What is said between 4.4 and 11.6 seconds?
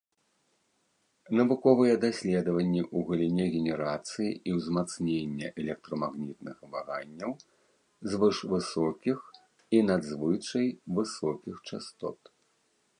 і ўзмацнення электрамагнітных ваганняў звышвысокіх і надзвычай высокіх